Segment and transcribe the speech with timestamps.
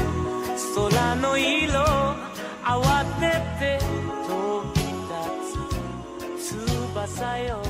[0.76, 1.82] 空の色
[2.64, 3.80] 慌てて
[4.28, 4.30] 飛
[4.74, 4.80] び
[6.40, 7.62] 立つ翼よ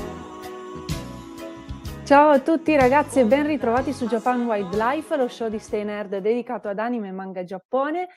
[2.04, 6.16] Ciao a tutti ragazzi e ben ritrovati su Japan Wildlife, lo show di Stay Nerd
[6.16, 8.08] dedicato ad anime e manga giappone.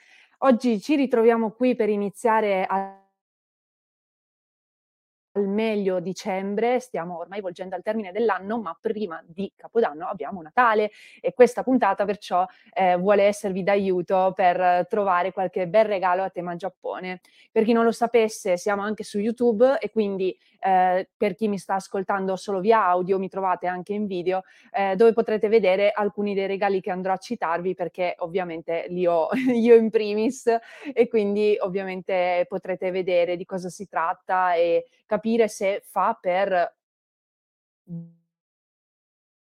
[0.43, 2.94] Oggi ci ritroviamo qui per iniziare a
[5.36, 10.90] al meglio dicembre, stiamo ormai volgendo al termine dell'anno, ma prima di Capodanno abbiamo Natale
[11.20, 16.56] e questa puntata perciò eh, vuole esservi d'aiuto per trovare qualche bel regalo a tema
[16.56, 17.20] Giappone.
[17.52, 21.58] Per chi non lo sapesse, siamo anche su YouTube e quindi eh, per chi mi
[21.58, 24.42] sta ascoltando solo via audio, mi trovate anche in video,
[24.72, 29.28] eh, dove potrete vedere alcuni dei regali che andrò a citarvi perché ovviamente li ho
[29.52, 30.46] io in primis
[30.92, 36.74] e quindi ovviamente potrete vedere di cosa si tratta e capire se fa per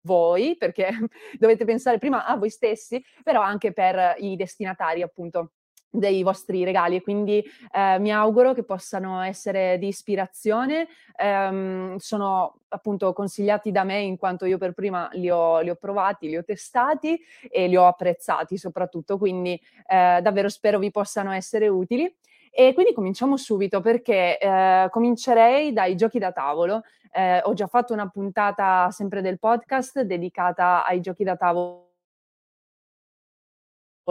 [0.03, 0.89] voi, perché
[1.39, 5.53] dovete pensare prima a voi stessi, però anche per i destinatari appunto
[5.91, 10.87] dei vostri regali e quindi eh, mi auguro che possano essere di ispirazione.
[11.21, 15.75] Um, sono appunto consigliati da me in quanto io per prima li ho, li ho
[15.75, 17.19] provati, li ho testati
[17.51, 22.15] e li ho apprezzati soprattutto, quindi eh, davvero spero vi possano essere utili.
[22.51, 26.83] E quindi cominciamo subito perché eh, comincerei dai giochi da tavolo.
[27.11, 31.87] Eh, ho già fatto una puntata sempre del podcast dedicata ai giochi da tavolo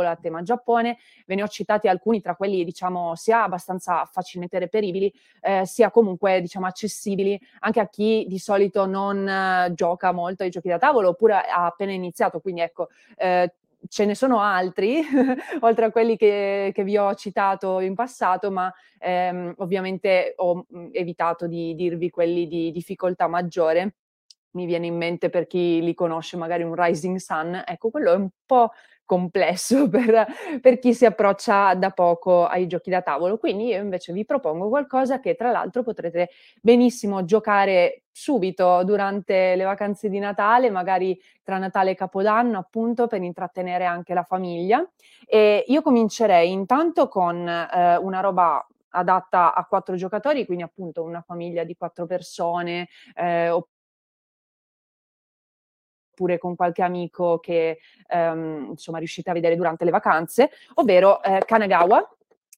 [0.06, 5.12] a tema Giappone, ve ne ho citati alcuni tra quelli diciamo sia abbastanza facilmente reperibili,
[5.42, 10.50] eh, sia comunque diciamo accessibili anche a chi di solito non eh, gioca molto ai
[10.50, 13.54] giochi da tavolo oppure ha appena iniziato, quindi ecco eh,
[13.90, 15.02] ce ne sono altri,
[15.62, 20.90] oltre a quelli che, che, vi ho citato in passato, ma ehm, ovviamente ho mh,
[20.92, 23.96] evitato di dirvi quelli di difficoltà maggiore.
[24.52, 28.16] Mi viene in mente per chi li conosce magari un Rising Sun, ecco quello è
[28.16, 28.72] un po'
[29.08, 30.28] complesso per,
[30.62, 33.40] per, chi si approccia da poco ai giochi da tavolo.
[33.40, 36.30] Quindi io invece vi propongo qualcosa che tra l'altro potrete
[36.62, 43.24] benissimo giocare subito durante le vacanze di Natale, magari tra Natale e Capodanno, appunto, per
[43.24, 44.88] intrattenere anche la famiglia.
[45.26, 51.22] E io comincerei intanto con eh, una roba adatta a quattro giocatori, quindi appunto una
[51.22, 53.52] famiglia di quattro persone, eh,
[56.18, 61.44] oppure con qualche amico che ehm, insomma riuscite a vedere durante le vacanze, ovvero eh,
[61.46, 62.04] Kanagawa.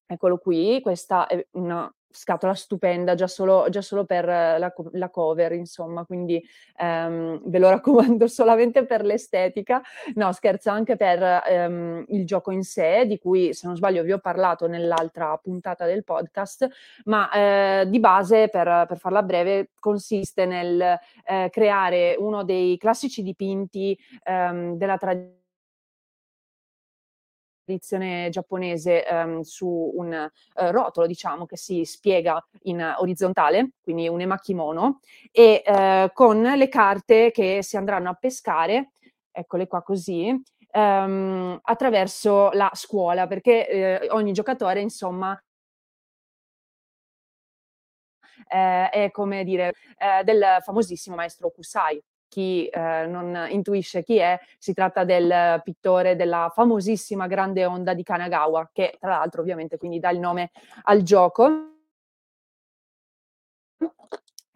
[0.08, 5.52] Eccolo qui, questa è una scatola stupenda già solo, già solo per la, la, cover,
[5.54, 6.44] insomma, quindi
[6.80, 9.82] um, ve lo raccomando solamente per l'estetica.
[10.16, 14.12] No, scherzo anche per um, il gioco in sé, di cui se non sbaglio vi
[14.12, 16.68] ho parlato nell'altra puntata del podcast,
[17.06, 20.82] ma eh, di base, per, per, farla breve, consiste nel
[21.26, 25.38] eh, creare uno dei classici dipinti um, della tradizione
[27.70, 34.22] tradizione giapponese ehm, su un eh, rotolo, diciamo, che si spiega in orizzontale, quindi un
[34.22, 35.00] emakimono,
[35.32, 38.92] e eh, con le carte che si andranno a pescare,
[39.32, 40.36] eccole qua così,
[40.72, 45.40] ehm, attraverso la scuola, perché eh, ogni giocatore, insomma,
[48.48, 54.40] eh, è come dire eh, del famosissimo maestro Kusai, chi eh, non intuisce chi è,
[54.58, 60.00] si tratta del pittore della famosissima grande onda di Kanagawa, che tra l'altro ovviamente quindi
[60.00, 60.52] dà il nome
[60.84, 61.50] al gioco.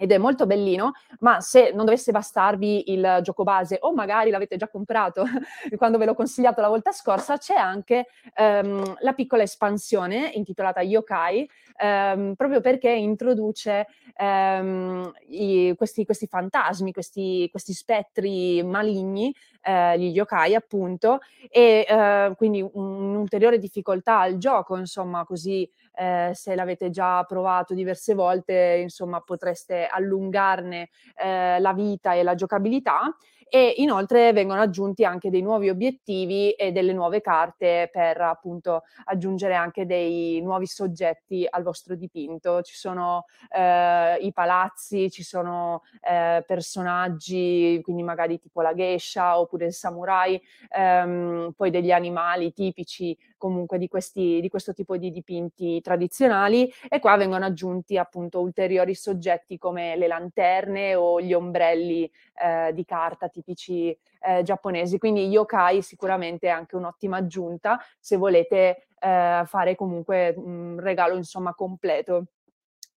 [0.04, 4.58] Ed è molto bellino, ma se non dovesse bastarvi il gioco base o magari l'avete
[4.58, 5.24] già comprato
[5.78, 11.50] quando ve l'ho consigliato la volta scorsa, c'è anche ehm, la piccola espansione intitolata Yokai,
[11.78, 20.12] ehm, proprio perché introduce ehm, i, questi, questi, fantasmi, questi, questi spettri maligni, eh, gli
[20.12, 21.20] yokai appunto,
[21.50, 28.14] e eh, quindi un'ulteriore difficoltà al gioco, insomma, così eh, se l'avete già provato diverse
[28.14, 33.16] volte, insomma, potreste allungarne eh, la vita e la giocabilità
[33.56, 39.54] e inoltre vengono aggiunti anche dei nuovi obiettivi e delle nuove carte per appunto aggiungere
[39.54, 42.64] anche dei nuovi soggetti al vostro dipinto.
[42.64, 49.68] Ci sono eh, i palazzi, ci sono eh, personaggi, quindi magari tipo la geisha oppure
[49.68, 50.42] il samurai,
[50.76, 57.00] ehm, poi degli animali tipici comunque di, questi, di questo tipo di dipinti tradizionali e
[57.00, 62.10] qua vengono aggiunti appunto ulteriori soggetti come le lanterne o gli ombrelli
[62.42, 64.98] eh, di carta tipici eh, giapponesi.
[64.98, 71.54] Quindi yokai sicuramente è anche un'ottima aggiunta se volete eh, fare comunque un regalo insomma
[71.54, 72.26] completo.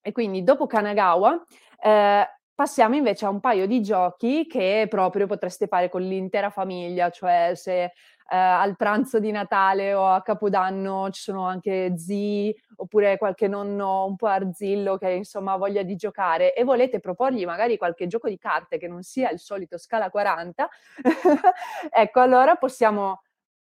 [0.01, 1.43] E quindi dopo Kanagawa
[1.83, 7.11] eh, passiamo invece a un paio di giochi che proprio potreste fare con l'intera famiglia,
[7.11, 7.93] cioè se
[8.29, 14.05] eh, al pranzo di Natale o a Capodanno ci sono anche zii oppure qualche nonno
[14.05, 18.29] un po' arzillo che insomma ha voglia di giocare e volete proporgli magari qualche gioco
[18.29, 20.69] di carte che non sia il solito scala 40,
[21.91, 23.23] ecco allora possiamo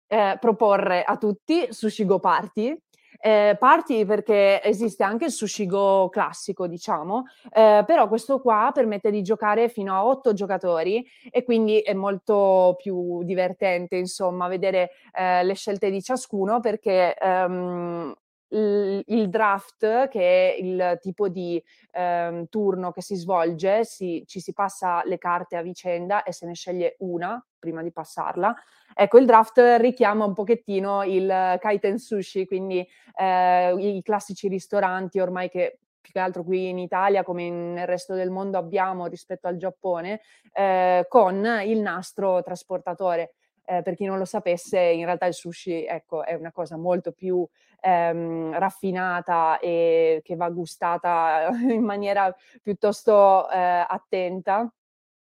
[0.08, 2.78] eh, proporre a tutti Sushi Go Party
[3.22, 9.12] eh, parti perché esiste anche il sushi go classico, diciamo, eh, però questo qua permette
[9.12, 15.44] di giocare fino a otto giocatori e quindi è molto più divertente, insomma, vedere eh,
[15.44, 18.14] le scelte di ciascuno perché ehm,
[18.52, 21.62] il, draft, che è il tipo di
[21.92, 26.46] ehm, turno che si svolge, si, ci si passa le carte a vicenda e se
[26.46, 28.54] ne sceglie una prima di passarla.
[28.94, 31.28] Ecco, il draft richiama un pochettino il
[31.60, 37.24] kaiten sushi, quindi eh, i classici ristoranti ormai che più che altro qui in Italia
[37.24, 40.22] come nel resto del mondo abbiamo rispetto al Giappone,
[40.52, 43.36] eh, con il nastro trasportatore.
[43.64, 47.12] Eh, per chi non lo sapesse, in realtà il sushi ecco, è una cosa molto
[47.12, 47.48] più
[47.82, 54.72] ehm, raffinata e che va gustata in maniera piuttosto eh, attenta.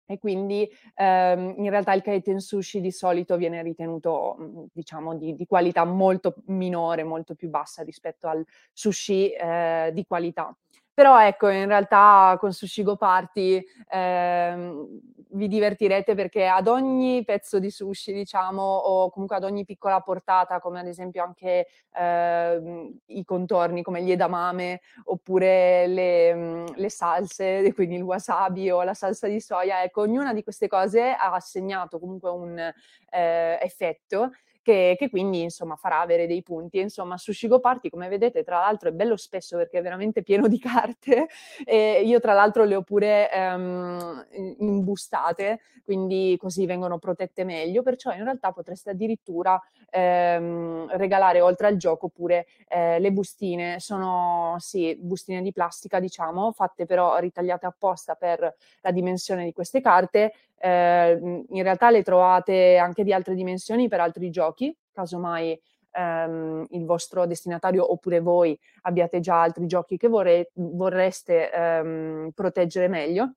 [0.07, 5.33] E quindi ehm, in realtà il kaiten sushi di solito viene ritenuto, mhmm, diciamo, di,
[5.35, 10.55] di, qualità molto minore, molto più bassa rispetto al sushi eh, di qualità.
[10.95, 14.87] Però ecco, in realtà con Sushi Go Party ehm,
[15.31, 20.61] vi divertirete perché ad ogni pezzo di sushi, diciamo, o comunque ad ogni piccola portata,
[20.61, 27.73] come ad esempio anche ehm, i contorni come gli edamame oppure le, mhmm, le salse,
[27.75, 31.99] quindi il wasabi o la salsa di soia, ecco, ognuna di queste cose ha assegnato
[31.99, 34.31] comunque un eh, effetto
[34.65, 36.79] che, che, quindi insomma farà avere dei punti.
[36.79, 40.47] insomma, Sushi Go Party, come vedete, tra l'altro è bello spesso perché è veramente pieno
[40.47, 41.27] di carte
[41.63, 44.25] e io tra l'altro le ho pure ehm,
[44.57, 51.77] imbustate, quindi così vengono protette meglio, perciò in realtà potreste addirittura ehm, regalare oltre al
[51.77, 58.15] gioco pure eh, le bustine, sono sì, bustine di plastica diciamo, fatte però ritagliate apposta
[58.15, 63.87] per la dimensione di queste carte, eh, in realtà le trovate anche di altre dimensioni
[63.87, 65.59] per altri giochi, casomai
[65.91, 72.87] ehm, il vostro destinatario oppure voi abbiate già altri giochi che vorrei, vorreste ehm, proteggere
[72.87, 73.33] meglio.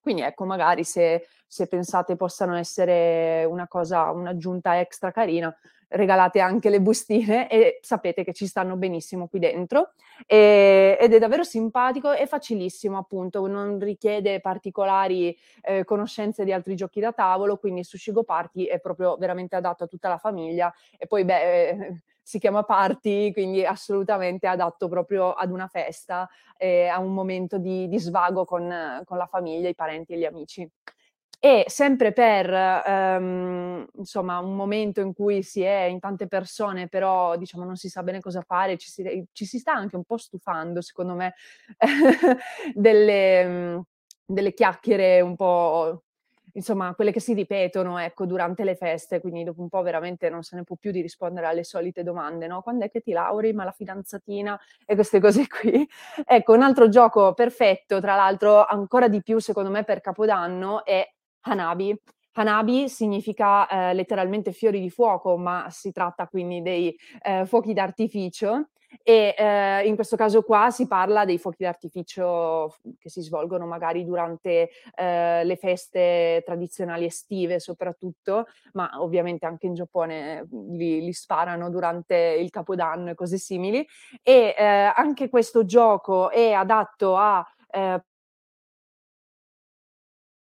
[0.00, 5.54] Quindi ecco, magari se, se pensate possano essere una cosa, un'aggiunta extra carina,
[5.90, 9.92] regalate anche le bustine e sapete che ci stanno benissimo qui dentro
[10.26, 16.76] e, ed è davvero simpatico e facilissimo appunto, non richiede particolari eh, conoscenze di altri
[16.76, 20.72] giochi da tavolo, quindi Sushi Go Party è proprio veramente adatto a tutta la famiglia
[20.96, 21.68] e poi beh...
[21.68, 27.58] Eh, si chiama party, quindi assolutamente adatto proprio ad una festa, e a un momento
[27.58, 30.70] di, di svago con, con la famiglia, i parenti e gli amici.
[31.42, 37.34] E sempre per ehm, insomma un momento in cui si è in tante persone, però
[37.38, 40.18] diciamo non si sa bene cosa fare, ci si, ci si sta anche un po'
[40.18, 41.34] stufando, secondo me,
[42.74, 43.82] delle, mhmm,
[44.26, 46.02] delle chiacchiere un po'
[46.54, 50.42] insomma, quelle che si ripetono, ecco, durante le feste, quindi dopo un po' veramente non
[50.42, 52.60] se ne può più di rispondere alle solite domande, no?
[52.62, 53.52] Quando è che ti lauri?
[53.52, 54.58] Ma la fidanzatina?
[54.84, 55.88] E queste cose qui.
[56.26, 61.08] Ecco, un altro gioco perfetto, tra l'altro ancora di più secondo me per Capodanno, è
[61.42, 61.96] Hanabi.
[62.32, 68.68] Hanabi significa eh, letteralmente fiori di fuoco, ma si tratta quindi dei eh, fuochi d'artificio
[69.02, 74.04] e eh, in questo caso qua si parla dei fuochi d'artificio che si svolgono magari
[74.04, 81.70] durante eh, le feste tradizionali estive soprattutto, ma ovviamente anche in Giappone li, li sparano
[81.70, 83.86] durante il Capodanno e cose simili
[84.22, 88.02] e eh, anche questo gioco è adatto a eh,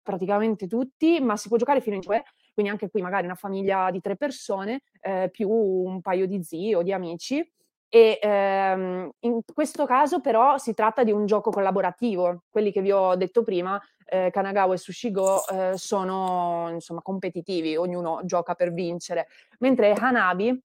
[0.09, 2.23] praticamente tutti, ma si può giocare fino in 5,
[2.55, 6.73] quindi anche qui magari una famiglia di tre persone eh, più un paio di zii
[6.73, 7.47] o di amici.
[7.91, 12.91] E ehm, in questo caso però si tratta di un gioco collaborativo, quelli che vi
[12.91, 19.27] ho detto prima, eh, Kanagawa e Sushigo eh, sono insomma competitivi, ognuno gioca per vincere,
[19.59, 20.59] mentre Hanabi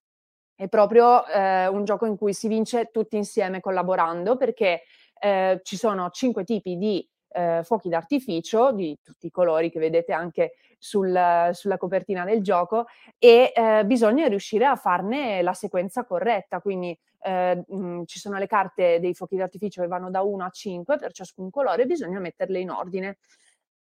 [0.54, 4.82] è proprio eh, un gioco in cui si vince tutti insieme collaborando perché
[5.20, 10.12] eh, ci sono cinque tipi di eh, fuochi d'artificio di tutti i colori che vedete
[10.12, 12.86] anche sul, sulla copertina del gioco
[13.18, 18.46] e eh, bisogna riuscire a farne la sequenza corretta, quindi eh, mh, ci sono le
[18.46, 22.20] carte dei fuochi d'artificio che vanno da 1 a 5 per ciascun colore e bisogna
[22.20, 23.18] metterle in ordine.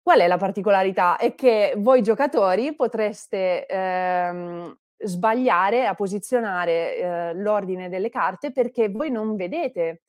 [0.01, 1.17] Qual è la particolarità?
[1.17, 9.11] È che voi giocatori potreste ehm, sbagliare a posizionare eh, l'ordine delle carte perché voi
[9.11, 10.01] non vedete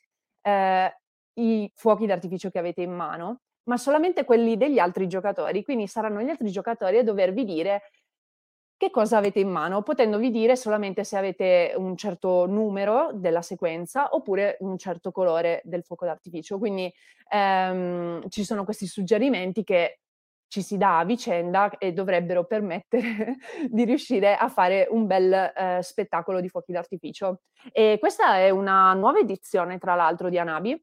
[0.42, 0.96] eh,
[1.34, 5.62] i fuochi d'artificio che avete in mano, ma solamente quelli degli altri giocatori.
[5.62, 7.82] Quindi saranno gli altri giocatori a dovervi dire
[8.76, 14.08] che cosa avete in mano, potendovi dire solamente se avete un certo numero della sequenza
[14.10, 16.58] oppure un certo colore del fuoco d'artificio.
[16.58, 16.92] Quindi
[17.28, 20.00] ehm, ci sono questi suggerimenti che
[20.48, 23.36] ci si dà a vicenda e dovrebbero permettere
[23.70, 27.42] di riuscire a fare un bel eh, spettacolo di fuochi d'artificio.
[27.70, 30.82] E questa è una nuova edizione, tra l'altro, di Anabi,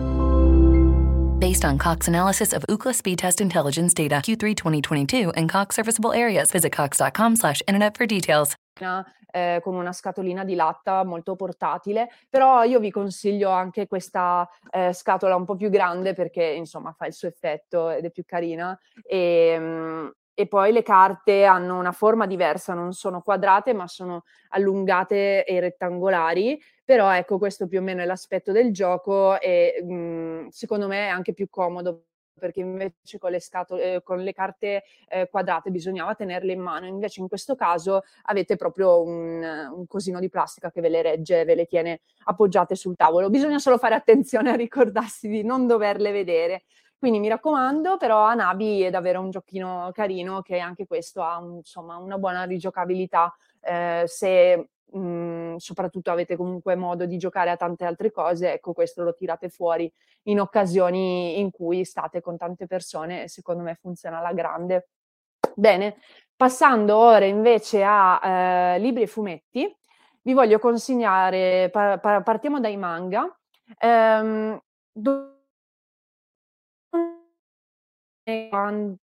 [1.41, 6.13] based on Cox analysis of Ookla speed test intelligence data Q3 2022 and Cox serviceable
[6.13, 6.51] areas.
[6.51, 8.55] Visit cox.com slash internet for details.
[9.33, 14.91] Eh, con una scatolina di latta molto portatile, però io vi consiglio anche questa eh,
[14.91, 18.77] scatola un po' più grande perché insomma fa il suo effetto ed è più carina
[19.07, 24.23] e, mm, e poi le carte hanno una forma diversa, non sono quadrate ma sono
[24.49, 29.93] allungate e rettangolari, però ecco questo più o meno è l'aspetto del gioco e mh,
[29.93, 32.07] mhmm, secondo me è anche più comodo
[32.37, 36.87] perché invece con le, scatole, eh, con le carte eh, quadrate bisognava tenerle in mano,
[36.87, 41.45] invece in questo caso avete proprio un, un, cosino di plastica che ve le regge,
[41.45, 43.29] ve le tiene appoggiate sul tavolo.
[43.29, 46.63] Bisogna solo fare attenzione a ricordarsi di non doverle vedere.
[46.97, 51.95] Quindi mi raccomando, però Anabi è davvero un giochino carino che anche questo ha insomma
[51.95, 53.33] una buona rigiocabilità.
[53.61, 58.73] Eh, se mh, mhmm, soprattutto avete comunque modo di giocare a tante altre cose, ecco
[58.73, 59.91] questo lo tirate fuori
[60.23, 64.89] in occasioni in cui state con tante persone e secondo me funziona alla grande.
[65.55, 65.97] Bene,
[66.35, 69.75] passando ora invece a eh, libri e fumetti,
[70.23, 73.27] vi voglio consigliare, pa- pa- partiamo dai manga.
[73.79, 74.59] Ehm,
[74.91, 75.29] do-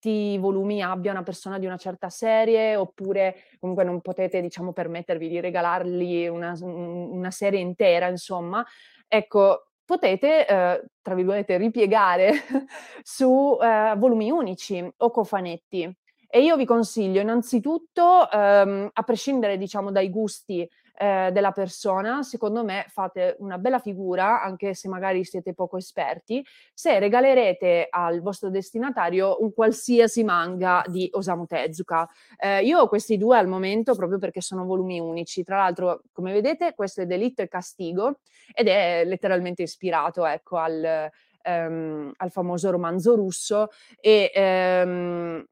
[0.03, 5.29] quanti volumi abbia una persona di una certa serie, oppure comunque non potete, diciamo, permettervi
[5.29, 8.65] di regalargli una, una serie intera, insomma.
[9.07, 12.33] Ecco, potete, eh, tra virgolette, ripiegare
[13.01, 15.95] su eh, volumi unici o cofanetti.
[16.27, 22.63] E io vi consiglio innanzitutto, ehm, a prescindere diciamo dai gusti eh, della persona, secondo
[22.63, 28.49] me fate una bella figura, anche se magari siete poco esperti, se regalerete al vostro
[28.49, 32.07] destinatario un qualsiasi manga di Osamu Tezuka.
[32.37, 35.43] Eh, io ho questi due al momento proprio perché sono volumi unici.
[35.43, 38.19] Tra l'altro, come vedete, questo è Delitto e Castigo
[38.53, 41.09] ed è letteralmente ispirato ecco, al,
[41.43, 43.69] ehm, al famoso romanzo russo
[43.99, 45.45] e ehm,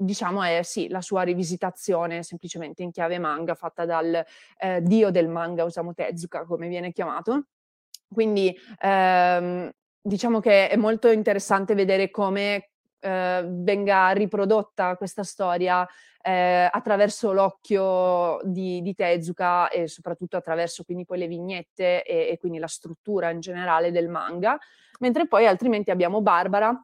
[0.00, 4.24] diciamo è sì, la sua rivisitazione semplicemente in chiave manga fatta dal
[4.58, 7.46] eh, dio del manga Osamu Tezuka, come viene chiamato.
[8.12, 15.86] Quindi ehm, diciamo che è molto interessante vedere come eh, venga riprodotta questa storia
[16.22, 22.38] eh, attraverso l'occhio di, di, Tezuka e soprattutto attraverso quindi poi le vignette e, e
[22.38, 24.58] quindi la struttura in generale del manga,
[24.98, 26.78] mentre poi altrimenti abbiamo Barbara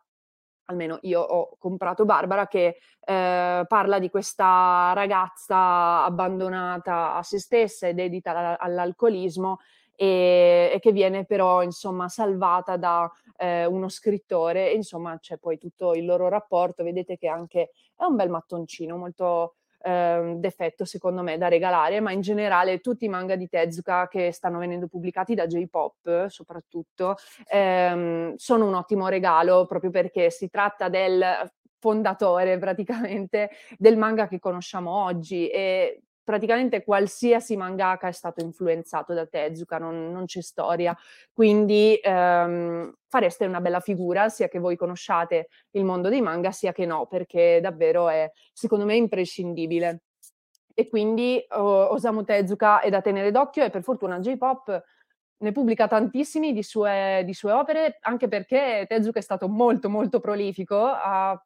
[0.66, 7.86] almeno io ho comprato Barbara, che eh, parla di questa ragazza abbandonata a se stessa
[7.88, 9.58] e dedita all'alcolismo
[9.94, 14.70] e, e che viene però insomma salvata da eh, uno scrittore.
[14.70, 18.96] E insomma c'è poi tutto il loro rapporto, vedete che anche è un bel mattoncino
[18.96, 19.54] molto
[19.86, 24.32] eh, defetto secondo me da regalare, ma in generale tutti i manga di Tezuka che
[24.32, 27.16] stanno venendo pubblicati da J-Pop soprattutto
[27.46, 31.24] ehm, sono un ottimo regalo proprio perché si tratta del
[31.78, 39.26] fondatore praticamente del manga che conosciamo oggi e praticamente qualsiasi mangaka è stato influenzato da
[39.26, 40.94] Tezuka, non, non c'è storia.
[41.32, 46.72] Quindi ehm, fareste una bella figura, sia che voi conosciate il mondo dei manga, sia
[46.72, 50.00] che no, perché davvero è, secondo me, imprescindibile.
[50.74, 54.82] E quindi oh, Osamu Tezuka è da tenere d'occhio e per fortuna J-Pop
[55.38, 60.18] ne pubblica tantissimi di sue, di sue opere, anche perché Tezuka è stato molto molto
[60.18, 61.40] prolifico, ha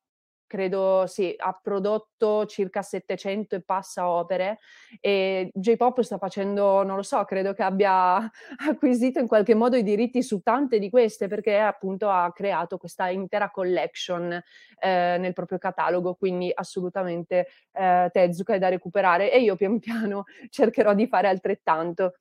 [0.50, 4.58] credo sì, ha prodotto circa 700 e passa opere
[4.98, 8.16] e J-Pop sta facendo, non lo so, credo che abbia
[8.68, 13.08] acquisito in qualche modo i diritti su tante di queste perché appunto ha creato questa
[13.10, 19.54] intera collection eh, nel proprio catalogo, quindi assolutamente eh, Tezuka è da recuperare e io
[19.54, 22.14] pian piano cercherò di fare altrettanto.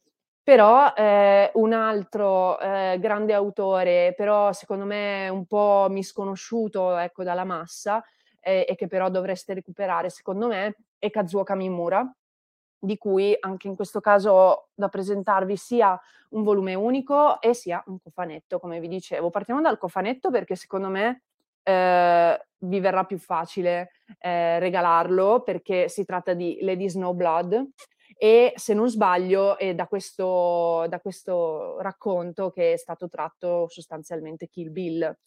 [0.50, 7.44] Però eh, un altro eh, grande autore, però secondo me un po' misconosciuto ecco, dalla
[7.44, 8.04] massa,
[8.50, 12.12] eh, e che però dovreste recuperare secondo me è Kazuo Kamimura,
[12.80, 17.84] di cui anche in questo caso ho da presentarvi sia un volume unico e sia
[17.88, 19.30] un cofanetto, come vi dicevo.
[19.30, 21.24] Partiamo dal cofanetto perché secondo me
[21.64, 27.70] eh, vi verrà più facile eh, regalarlo perché si tratta di Lady Snowblood
[28.18, 34.48] e se non sbaglio è da questo, da questo racconto che è stato tratto sostanzialmente
[34.48, 35.18] Kill Bill.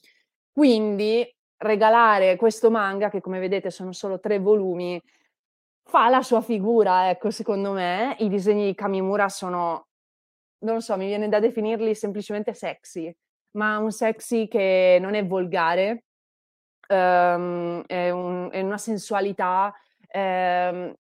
[0.51, 1.27] Quindi
[1.63, 5.01] regalare questo manga, che come vedete sono solo tre volumi,
[5.85, 8.17] fa la sua figura, ecco, secondo me.
[8.19, 9.89] I disegni di Kamimura sono,
[10.61, 13.15] non so, mi viene da definirli semplicemente sexy,
[13.53, 16.05] ma un sexy che non è volgare,
[16.89, 19.73] um, è, un, è, una sensualità,
[20.15, 20.93] um,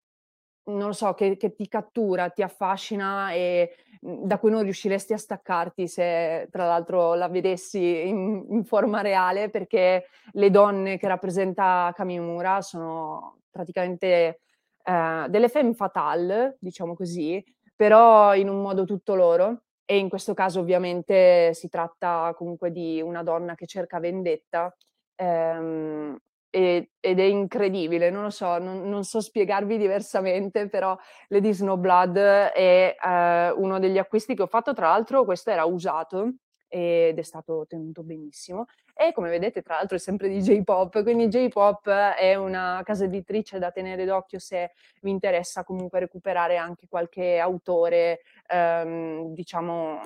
[0.64, 5.12] non lo so, che, che ti cattura, ti affascina e Mhmm, da cui non riusciresti
[5.12, 11.08] a staccarti se tra l'altro la vedessi in, in forma reale, perché le donne che
[11.08, 14.40] rappresenta Kamimura sono praticamente
[14.84, 17.42] eh, delle femme fatale, diciamo così,
[17.76, 19.62] però in un modo tutto loro.
[19.84, 24.74] E in questo caso ovviamente si tratta comunque di una donna che cerca vendetta
[25.16, 26.16] ehm,
[26.54, 30.94] ed è incredibile, non lo so, non, non, so spiegarvi diversamente, però
[31.28, 36.34] Lady Snowblood è eh, uno degli acquisti che ho fatto, tra l'altro questo era usato
[36.68, 38.66] ed è stato tenuto benissimo.
[38.94, 43.58] E come vedete tra l'altro è sempre di J-Pop, quindi J-Pop è una casa editrice
[43.58, 50.00] da tenere d'occhio se vi interessa comunque recuperare anche qualche autore ehm, diciamo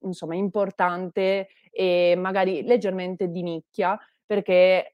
[0.00, 4.93] insomma importante e magari leggermente di nicchia perché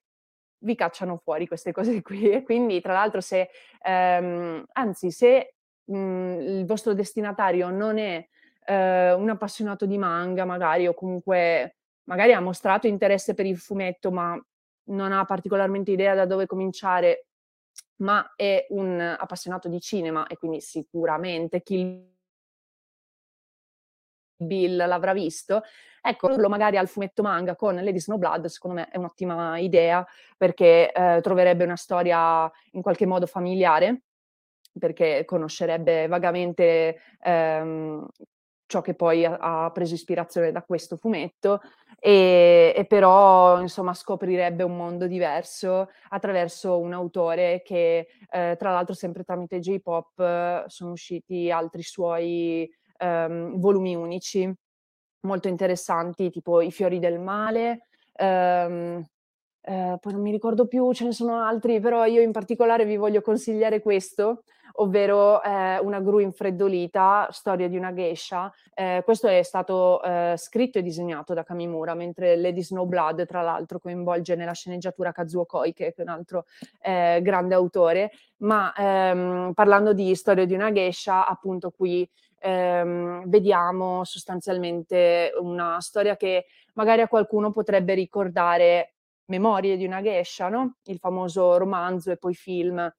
[0.61, 2.31] vi cacciano fuori queste cose qui.
[2.31, 3.49] E quindi, tra l'altro, se
[3.83, 8.27] ehm, anzi, se mh, mhmm, il vostro destinatario non è
[8.66, 14.11] eh, un appassionato di manga, magari, o comunque magari ha mostrato interesse per il fumetto,
[14.11, 14.40] ma
[14.90, 17.27] non ha particolarmente idea da dove cominciare,
[17.96, 22.18] ma è un appassionato di cinema e quindi sicuramente Kill
[24.40, 25.62] Bill l'avrà visto,
[26.00, 31.20] ecco, magari al fumetto manga con Lady Snowblood, secondo me è un'ottima idea perché eh,
[31.22, 34.03] troverebbe una storia in qualche modo familiare,
[34.79, 38.07] perché conoscerebbe vagamente ehm,
[38.70, 41.61] ciò che poi ha, ha, preso ispirazione da questo fumetto
[41.98, 48.94] e, e, però insomma scoprirebbe un mondo diverso attraverso un autore che eh, tra l'altro
[48.94, 54.52] sempre tramite J-pop sono usciti altri suoi ehm, volumi unici
[55.22, 57.86] molto interessanti, tipo I fiori del male.
[58.14, 59.04] Ehm,
[59.62, 62.96] eh, poi non mi ricordo più, ce ne sono altri, però io in particolare vi
[62.96, 68.50] voglio consigliare questo, ovvero eh, Una gru infreddolita, storia di una geisha.
[68.72, 73.78] Eh, questo è stato eh, scritto e disegnato da Kamimura, mentre Lady Snowblood, tra l'altro,
[73.78, 76.46] coinvolge nella sceneggiatura Kazuo Koike, che è un altro
[76.80, 78.12] eh, grande autore.
[78.38, 82.08] Ma ehm, parlando di storia di una geisha, appunto qui
[82.40, 88.94] ehm, vediamo sostanzialmente una storia che magari a qualcuno potrebbe ricordare
[89.31, 90.79] Memorie di una geisha, no?
[90.85, 92.92] il famoso romanzo e poi film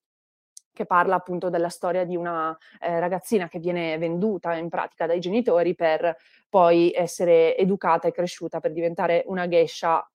[0.73, 5.19] che parla appunto della storia di una eh, ragazzina che viene venduta in pratica dai
[5.19, 6.15] genitori per
[6.49, 10.09] poi essere educata e cresciuta per diventare una geisha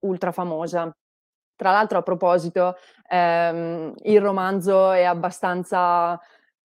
[0.00, 0.94] ultra famosa.
[1.56, 2.76] Tra l'altro, a proposito,
[3.08, 6.20] ehm, il romanzo è abbastanza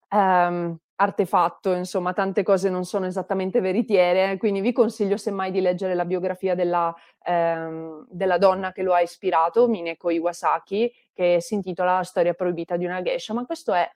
[0.09, 5.95] ehm, artefatto, insomma, tante cose non sono esattamente veritiere, quindi vi consiglio semmai di leggere
[5.95, 6.93] la biografia della,
[7.25, 12.77] ehm, della donna che lo ha ispirato, Mineko Iwasaki, che si intitola La storia proibita
[12.77, 13.89] di una geisha, ma questo è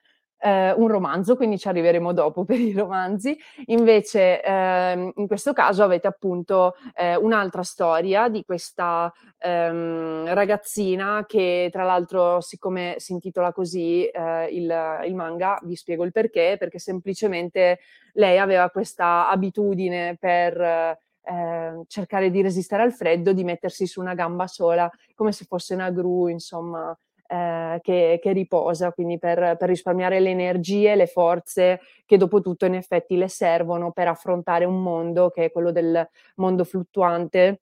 [0.45, 3.35] eh, un romanzo, quindi ci arriveremo dopo per i romanzi.
[3.65, 11.69] Invece, ehm, in questo caso avete appunto eh, un'altra storia di questa ehm, ragazzina che,
[11.71, 16.77] tra l'altro, siccome si intitola così eh, il, il manga, vi spiego il perché, perché
[16.77, 17.79] semplicemente
[18.13, 24.13] lei aveva questa abitudine per eh, cercare di resistere al freddo, di mettersi su una
[24.13, 26.95] gamba sola, come se fosse una gru, insomma,
[27.27, 32.65] eh, che, che, riposa, quindi per, per, risparmiare le energie, le forze che dopo tutto
[32.65, 37.61] in effetti le servono per affrontare un mondo che è quello del mondo fluttuante,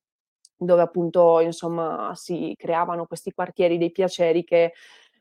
[0.58, 4.74] dove appunto insomma si creavano questi quartieri dei piaceri che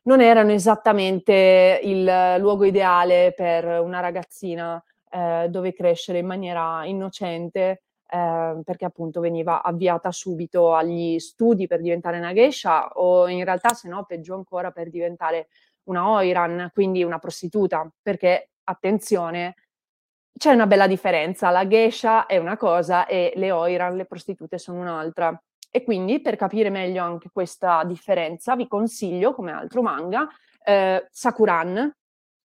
[0.04, 7.82] non erano esattamente il luogo ideale per una ragazzina eh, dove crescere in maniera innocente
[8.12, 13.72] eh, perché appunto veniva avviata subito agli studi per diventare una geisha o in realtà
[13.72, 15.48] se no peggio ancora per diventare
[15.84, 19.54] una oiran, quindi una prostituta, perché attenzione,
[20.36, 24.80] c'è una bella differenza, la geisha è una cosa e le oiran, le prostitute sono
[24.80, 25.42] un'altra.
[25.70, 30.28] E quindi per capire meglio anche questa differenza vi consiglio come altro manga
[30.62, 31.90] eh, Sakuran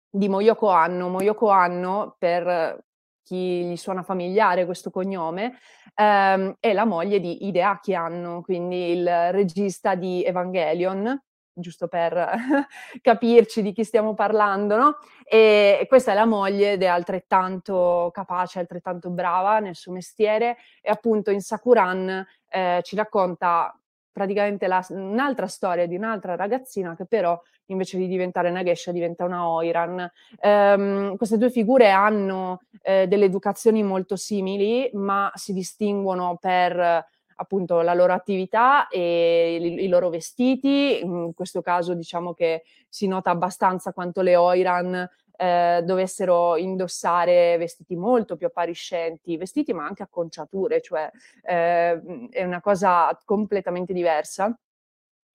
[0.09, 1.07] di Moyoko Anno.
[1.07, 2.83] Moyoko Anno per
[3.23, 5.57] chi gli suona familiare questo cognome,
[5.95, 11.19] ehm, è la moglie di Hideaki Anno, quindi il regista di Evangelion,
[11.53, 12.13] giusto per
[13.01, 14.97] capirci di chi stiamo parlando, no?
[15.23, 20.89] E questa è la moglie ed è altrettanto capace, altrettanto brava nel suo mestiere e
[20.89, 23.75] appunto in Sakuran eh, ci racconta
[24.11, 29.23] praticamente la, un'altra storia di un'altra ragazzina che però invece di diventare una Gesha diventa
[29.23, 30.11] una Oiran.
[30.41, 37.05] Um, queste due figure hanno eh, delle educazioni molto simili, ma si distinguono per
[37.41, 40.99] appunto la loro attività e i, i, loro vestiti.
[41.01, 45.09] In questo caso diciamo che si nota abbastanza quanto le Oiran
[45.41, 51.09] eh, dovessero indossare vestiti molto più appariscenti, vestiti ma anche acconciature, cioè
[51.41, 54.55] eh, è una cosa completamente diversa.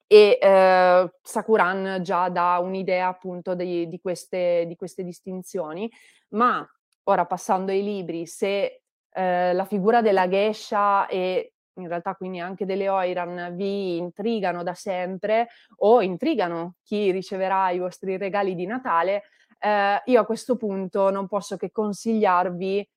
[0.06, 5.90] E eh, Sakuran già dà un'idea appunto di, di, queste, di, queste, distinzioni,
[6.30, 6.64] ma
[7.04, 12.64] ora passando ai libri, se eh, la figura della Gesha e in realtà quindi anche
[12.64, 19.24] delle Oiran vi intrigano da sempre o intrigano chi riceverà i vostri regali di Natale,
[19.58, 22.88] eh, io a questo punto non posso che consigliarvi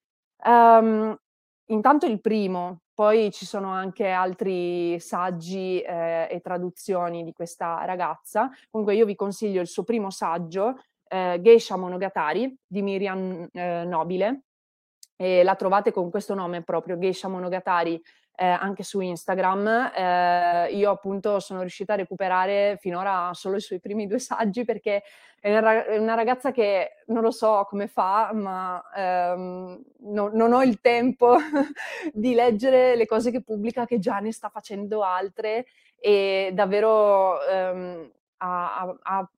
[0.45, 1.17] um,
[1.67, 8.49] intanto il primo, poi ci sono anche altri saggi eh, e traduzioni di questa ragazza.
[8.69, 14.41] Comunque io vi consiglio il suo primo saggio, eh, Geisha Monogatari, di Miriam eh, Nobile.
[15.15, 18.01] E la trovate con questo nome proprio, Geisha Monogatari,
[18.39, 19.91] eh, anche su Instagram.
[19.93, 25.03] Eh, io appunto sono riuscita a recuperare finora solo i suoi primi due saggi perché
[25.41, 25.57] è
[25.97, 31.35] una ragazza che non lo so come fa, ma ehm, no, non ho il tempo
[32.13, 35.65] di leggere le cose che pubblica, che già ne sta facendo altre
[35.97, 39.29] e davvero ehm, ha, ha,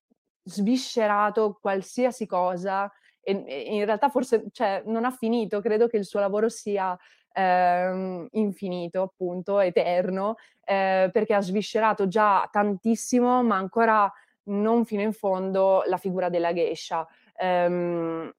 [0.44, 3.32] sviscerato qualsiasi cosa e,
[3.68, 6.98] in realtà forse cioè, non ha finito, credo che il suo lavoro sia
[7.34, 14.12] ehm, infinito, appunto, eterno, eh, perché ha sviscerato già tantissimo, ma ancora
[14.44, 17.08] non fino in fondo la figura della geisha.
[17.42, 18.32] Um,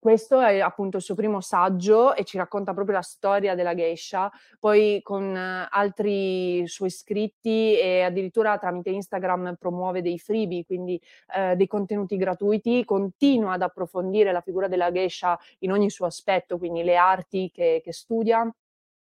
[0.00, 4.32] questo è appunto il suo primo saggio e ci racconta proprio la storia della geisha,
[4.58, 11.00] poi con altri suoi scritti e addirittura tramite Instagram promuove dei freebie, quindi
[11.36, 16.56] eh, dei contenuti gratuiti, continua ad approfondire la figura della geisha in ogni suo aspetto,
[16.56, 18.50] quindi le arti che, che studia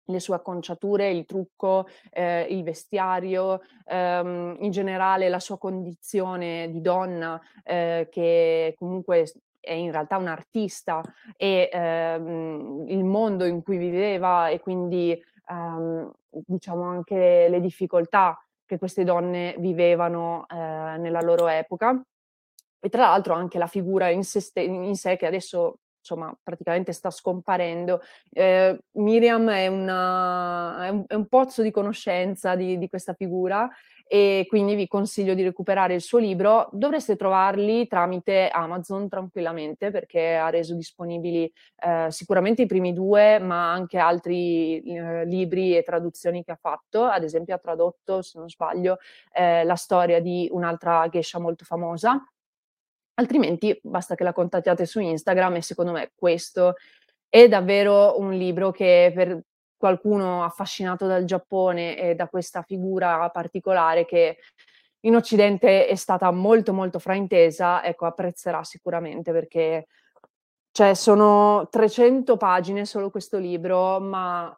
[0.08, 6.82] le sue acconciature, il trucco, eh, il vestiario, ehm, in generale la sua condizione di
[6.82, 9.32] donna eh, che comunque
[9.64, 11.02] è in realtà un artista
[11.38, 15.18] e ehm, il mondo in cui viveva e quindi
[15.50, 22.02] ehm, diciamo anche le difficoltà che queste donne vivevano eh, nella loro epoca
[22.80, 27.10] e tra l'altro anche la figura in sé, in sé che adesso insomma praticamente sta
[27.10, 28.02] scomparendo.
[28.30, 33.70] Eh, Miriam è, una, è, un, è, un, pozzo di conoscenza di, di, questa figura
[34.14, 36.70] e quindi vi consiglio di recuperare il suo libro.
[36.72, 41.52] Dovreste trovarli tramite Amazon tranquillamente perché ha reso disponibili
[41.84, 47.06] eh, sicuramente i primi due, ma anche altri eh, libri e traduzioni che ha fatto.
[47.06, 49.00] Ad esempio ha tradotto, se non sbaglio,
[49.32, 52.24] eh, la storia di un'altra geisha molto famosa
[53.16, 56.76] Altrimenti basta che la contattiate su Instagram e secondo me questo
[57.30, 59.40] è davvero un libro che per
[59.84, 64.38] qualcuno affascinato dal Giappone e da questa figura particolare che
[65.02, 69.88] in Occidente è stata molto, molto fraintesa, ecco apprezzerà sicuramente perché
[70.72, 74.58] cioè sono 300 pagine solo questo libro, ma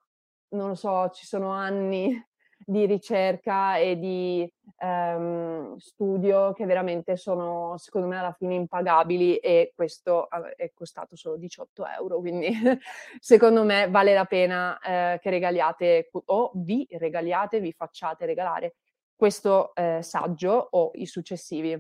[0.49, 2.23] non lo so, ci sono anni
[2.67, 9.71] di ricerca e di, ehm, studio che veramente sono, secondo me, alla fine impagabili e
[9.75, 12.47] questo è costato solo 18 €, quindi
[13.19, 18.75] secondo me vale la pena, ehm, che regaliate o vi regaliate, vi facciate regalare
[19.15, 21.79] questo, ehm, saggio o i successivi.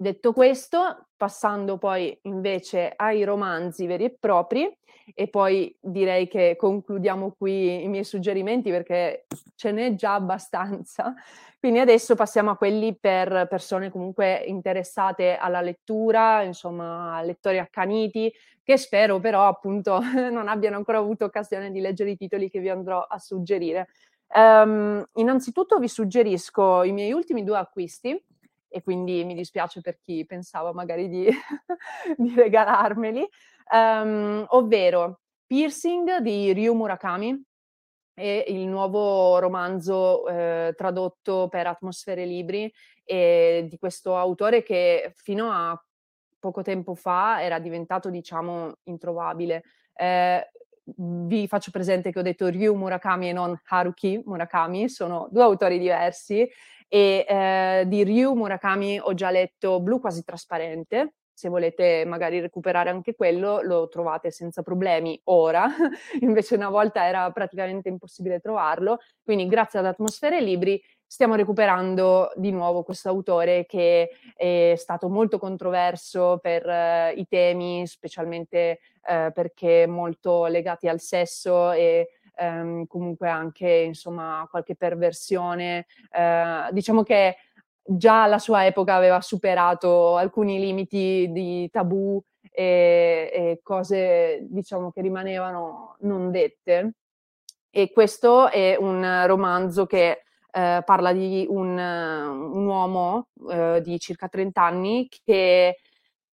[0.00, 4.72] Detto questo, passando poi invece ai romanzi veri e propri,
[5.12, 11.12] e poi direi che concludiamo qui i miei suggerimenti perché ce n'è già abbastanza.
[11.58, 18.32] Quindi adesso passiamo a quelli per persone comunque interessate alla lettura, insomma, lettori accaniti,
[18.62, 19.98] che spero però appunto
[20.30, 23.88] non abbiano ancora avuto occasione di leggere i titoli che vi andrò a suggerire.
[24.32, 28.22] Um, innanzitutto vi suggerisco i miei ultimi due acquisti
[28.68, 31.28] e quindi mi dispiace per chi pensava magari di,
[32.16, 33.28] di regalarmeli,
[33.72, 37.42] um, ovvero Piercing di Ryu Murakami
[38.14, 42.70] e il nuovo romanzo eh, tradotto per Atmosfere Libri
[43.04, 45.80] e di questo autore che fino a
[46.38, 49.62] poco tempo fa era diventato diciamo introvabile.
[49.94, 50.50] Eh,
[50.96, 55.78] vi faccio presente che ho detto Ryu Murakami e non Haruki Murakami, sono due autori
[55.78, 56.48] diversi
[56.88, 62.90] e eh, di Ryu Murakami ho già letto Blu quasi trasparente, se volete magari recuperare
[62.90, 65.68] anche quello lo trovate senza problemi ora,
[66.20, 72.50] invece una volta era praticamente impossibile trovarlo, quindi grazie ad Atmosfere Libri stiamo recuperando di
[72.50, 79.86] nuovo questo autore che è stato molto controverso per uh, i temi, specialmente uh, perché
[79.86, 85.86] molto legati al sesso e ehm, comunque anche insomma qualche perversione.
[86.10, 87.36] Eh, diciamo che
[87.82, 95.00] già alla sua epoca aveva superato alcuni limiti di tabù e, e cose diciamo che
[95.00, 96.92] rimanevano non dette.
[97.70, 104.28] E questo è un romanzo che eh, parla di un, un uomo eh, di circa
[104.28, 105.76] 30 anni che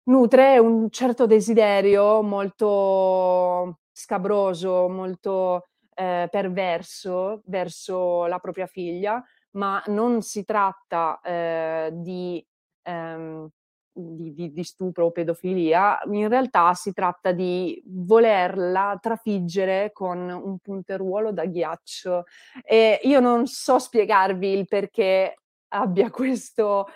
[0.03, 10.21] nutre un certo desiderio molto scabroso, molto eh, perverso verso la propria figlia, ma non
[10.21, 12.45] si tratta eh, di,
[12.83, 13.49] ehm,
[13.91, 20.57] di, di, di, stupro o pedofilia, in realtà si tratta di volerla trafiggere con un
[20.59, 22.25] punteruolo da ghiaccio.
[22.63, 25.35] E io non so spiegarvi il perché
[25.73, 26.87] abbia questo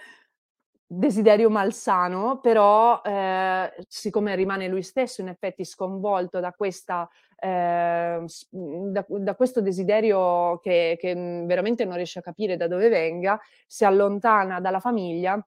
[0.87, 9.05] desiderio malsano, però eh, siccome rimane lui stesso in effetti sconvolto da, questa, eh, da,
[9.07, 11.13] da questo desiderio che, che,
[11.45, 15.43] veramente non riesce a capire da dove venga, si allontana dalla famiglia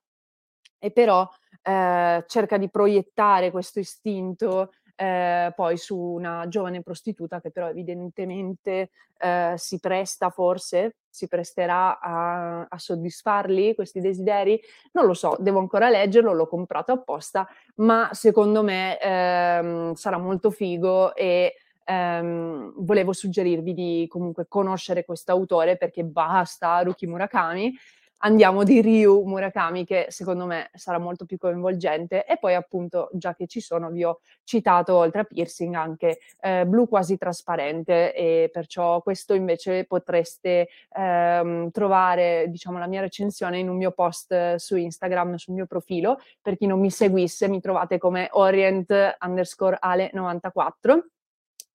[0.77, 1.27] e però
[1.61, 8.89] eh, cerca di proiettare questo istinto eh, poi su una giovane prostituta che però evidentemente
[9.17, 14.59] eh, si presta forse, si presterà a, a, soddisfarli questi desideri.
[14.91, 20.51] Non lo so, devo ancora leggerlo, l'ho comprato apposta, ma secondo me ehm, sarà molto
[20.51, 27.73] figo e ehm, volevo suggerirvi di comunque conoscere questo autore perché basta Haruki Murakami
[28.19, 32.25] andiamo di Ryu Murakami che secondo me sarà molto più coinvolgente.
[32.25, 36.65] E poi appunto già che ci sono vi ho citato oltre a piercing anche eh,
[36.65, 38.13] blu quasi trasparente.
[38.13, 44.55] E perciò questo invece potreste ehm, trovare diciamo la mia recensione in un mio post
[44.55, 46.19] su Instagram sul mio profilo.
[46.41, 51.05] Per chi non mi seguisse mi trovate come orient underscore ale 94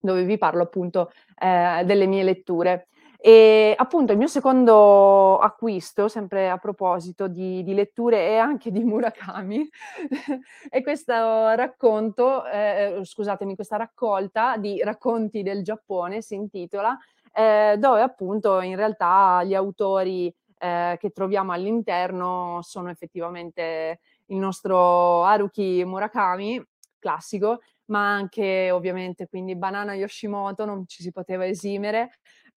[0.05, 2.89] dove vi parlo appunto eh, delle mie letture
[3.27, 8.85] e appunto il mio secondo acquisto, sempre a proposito di, di letture e anche di
[8.85, 9.67] Murakami,
[10.69, 11.15] è questo
[11.55, 16.99] racconto, eh, scusatemi, questa raccolta di racconti del Giappone, si intitola,
[17.33, 20.27] eh, dove appunto in realtà gli autori
[20.59, 26.63] eh, che troviamo all'interno sono effettivamente il nostro Haruki Murakami,
[26.99, 32.11] classico, ma anche ovviamente quindi Banana Yoshimoto, non ci si poteva esimere,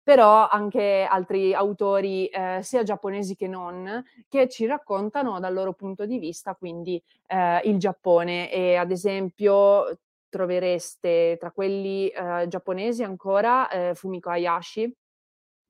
[0.08, 6.06] però anche altri autori eh, sia giapponesi che non, che ci raccontano dal loro punto
[6.06, 8.50] di vista quindi eh, il Giappone.
[8.50, 14.90] E ad esempio trovereste tra quelli eh, giapponesi ancora eh, Fumiko Hayashi,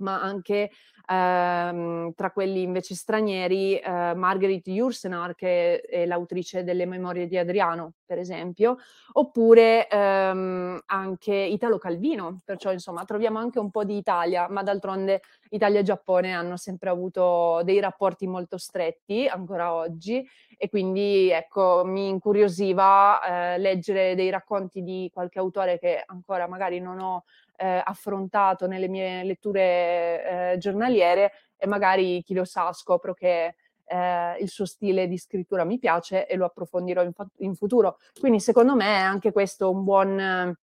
[0.03, 0.69] ma anche
[1.09, 7.93] ehm, tra quelli invece stranieri, eh, Marguerite Yourcenar, che è l'autrice delle Memorie di Adriano,
[8.07, 8.77] per esempio,
[9.13, 15.21] oppure ehm, anche Italo Calvino, perciò insomma troviamo anche un po' di Italia, ma d'altronde
[15.49, 20.25] Italia e Giappone hanno sempre avuto dei rapporti molto stretti, ancora oggi,
[20.57, 26.79] e quindi ecco, mi incuriosiva eh, leggere dei racconti di qualche autore che ancora magari
[26.79, 27.23] non ho
[27.57, 33.55] eh, affrontato nelle mie letture eh, giornaliere e magari chi lo sa scopro che
[33.87, 37.97] eh, il suo stile di scrittura mi piace e lo approfondirò in, fa- in futuro.
[38.19, 40.57] Quindi secondo me è anche questo un buon eh,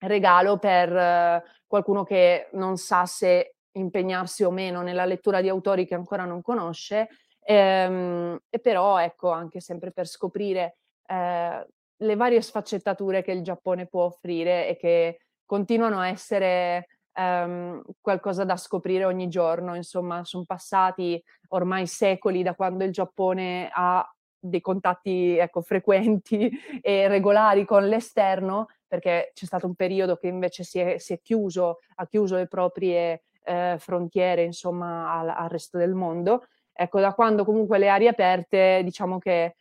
[0.00, 5.86] regalo per eh, qualcuno che non sa se impegnarsi o meno nella lettura di autori
[5.86, 7.08] che ancora non conosce,
[7.40, 13.86] ehm, e però ecco anche sempre per scoprire eh, le varie sfaccettature che il Giappone
[13.86, 20.44] può offrire e che continuano a essere ehm, qualcosa da scoprire ogni giorno, insomma, sono
[20.44, 24.06] passati ormai secoli da quando il Giappone ha
[24.38, 26.50] dei contatti ecco, frequenti
[26.82, 31.20] e regolari con l'esterno, perché c'è stato un periodo che invece si è, si è
[31.22, 36.46] chiuso, ha chiuso le proprie eh, frontiere, insomma, al, al resto del mondo.
[36.72, 39.56] Ecco, da quando comunque le aree aperte, diciamo che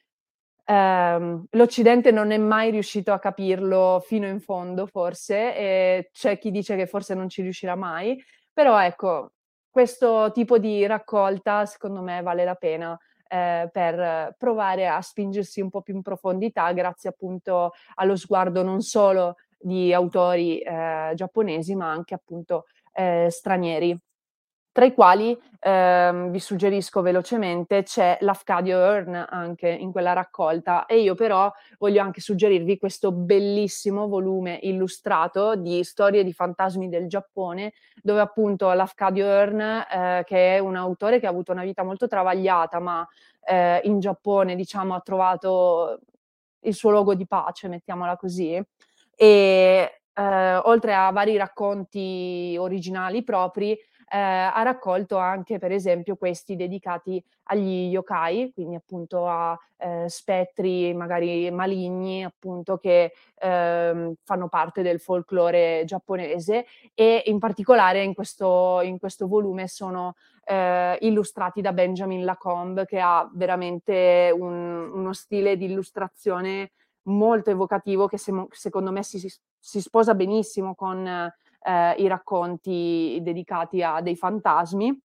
[0.66, 6.52] ehm, l'Occidente non è mai riuscito a capirlo fino in fondo, forse, e c'è chi
[6.52, 8.22] dice che forse non ci riuscirà mai,
[8.52, 9.32] però ecco,
[9.70, 12.96] questo tipo di raccolta secondo me vale la pena
[13.28, 18.82] eh, per provare a spingersi un po' più in profondità grazie appunto allo sguardo non
[18.82, 23.98] solo di autori eh, giapponesi ma anche appunto eh, stranieri
[24.74, 30.88] tra i quali ehm, vi suggerisco velocemente c'è l'Afcadio Earn anche in quella raccolta.
[30.88, 37.08] E io però voglio anche suggerirvi questo bellissimo volume illustrato di storie di fantasmi del
[37.08, 41.84] Giappone dove appunto l'Afcadio Earn eh, che è un autore che ha avuto una vita
[41.84, 43.08] molto travagliata ma
[43.46, 46.00] eh, in Giappone diciamo ha trovato
[46.62, 48.60] il suo luogo di pace mettiamola così.
[49.16, 53.78] E eh, oltre a vari racconti originali propri
[54.14, 60.94] eh, ha raccolto anche per esempio questi dedicati agli yokai, quindi appunto a eh, spettri
[60.94, 68.82] magari maligni appunto che eh, fanno parte del folklore giapponese e in particolare in questo,
[68.84, 70.14] in questo volume sono
[70.46, 76.70] eh, illustrati da Benjamin Lacombe che ha veramente un, uno stile di illustrazione
[77.04, 79.20] molto evocativo che se, secondo me si,
[79.60, 85.02] si sposa benissimo con eh, i racconti dedicati a dei fantasmi.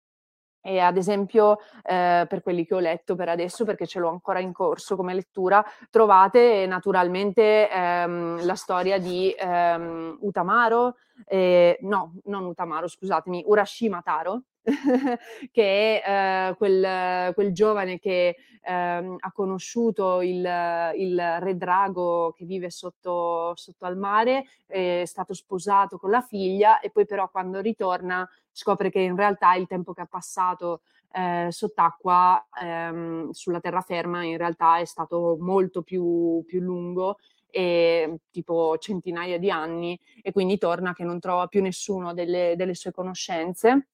[0.65, 4.39] E ad esempio, eh, per quelli che ho letto per adesso, perché ce l'ho ancora
[4.39, 12.45] in corso come lettura, trovate naturalmente ehm, la storia di ehm, Utamaro, eh, no, non
[12.45, 14.45] Utamaro, scusatemi, Urashima Taro,
[15.51, 20.47] che è eh, quel, quel, giovane che ehm, ha conosciuto il,
[20.95, 26.79] il, re drago che vive sotto, sotto al mare, è stato sposato con la figlia
[26.79, 31.47] e poi però quando ritorna scopre che in realtà il tempo che ha passato eh,
[31.51, 37.17] sott'acqua ehm, sulla terraferma in realtà è stato molto più, più lungo
[37.49, 42.73] e tipo centinaia di anni e quindi torna che non trova più nessuno delle, delle
[42.73, 43.87] sue conoscenze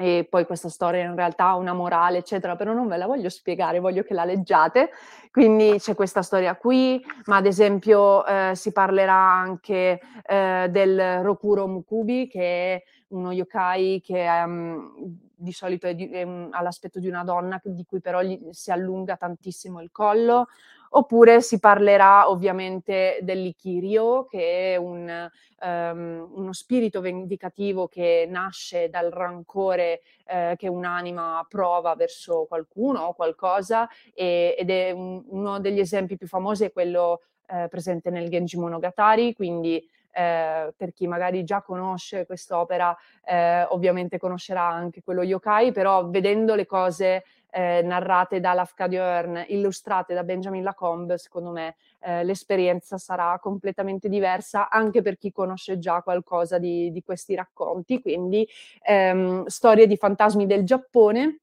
[0.00, 3.28] e poi questa storia in realtà ha una morale, eccetera, però non ve la voglio
[3.28, 4.88] spiegare, voglio che la leggiate.
[5.30, 11.66] Quindi c'è questa storia qui, ma ad esempio eh, si parlerà anche eh, del Rokuro
[11.66, 12.40] Mukubi, che
[12.76, 14.90] è uno yokai che um,
[15.34, 18.40] di solito è di, è un, ha l'aspetto di una donna, di cui però gli,
[18.52, 20.48] si allunga tantissimo il collo,
[20.90, 25.30] oppure si parlerà ovviamente dell'ikirio, che è un,
[25.62, 33.14] um, uno spirito vendicativo che nasce dal rancore eh, che un'anima prova verso qualcuno o
[33.14, 38.28] qualcosa, e, ed è un, uno degli esempi più famosi è quello eh, presente nel
[38.28, 45.22] Genji Monogatari, quindi eh, per chi magari già conosce quest'opera, eh, ovviamente conoscerà anche quello
[45.22, 51.50] yokai, però vedendo le cose eh, narrate da Lafcadio Earn, illustrate da Benjamin Lacombe, secondo
[51.50, 57.34] me eh, l'esperienza sarà completamente diversa anche per chi conosce già qualcosa di, di questi
[57.34, 58.00] racconti.
[58.00, 58.48] Quindi
[58.82, 61.40] ehm, storie di fantasmi del Giappone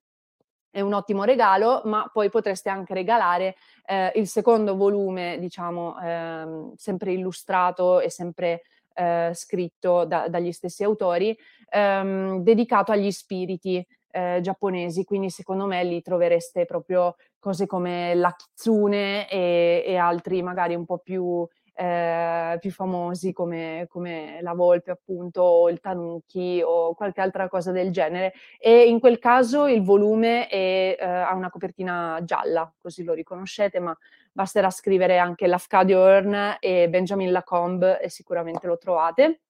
[0.70, 6.74] è un ottimo regalo, ma poi potreste anche regalare eh, il secondo volume, diciamo, ehm,
[6.76, 8.62] sempre illustrato e sempre
[8.94, 11.38] eh, scritto da, dagli stessi autori,
[11.70, 13.86] ehm, dedicato agli spiriti
[14.18, 20.42] eh, giapponesi, quindi secondo me lì trovereste proprio cose come la kitsune e, e altri
[20.42, 21.48] magari un po' più
[21.80, 27.72] eh, più famosi come, come, la volpe appunto o il tanuki o qualche altra cosa
[27.72, 33.04] del genere e in quel caso il volume è, eh, ha una copertina gialla, così
[33.04, 33.96] lo riconoscete, ma
[34.32, 39.42] basterà scrivere anche Lafcadio Earn e Benjamin Lacombe e sicuramente lo trovate.